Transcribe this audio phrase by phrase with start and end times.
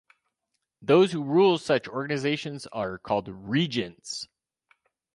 [0.81, 4.27] Those who rule such organizations are called "regents".